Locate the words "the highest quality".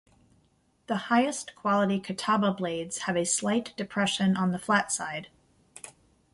0.87-1.99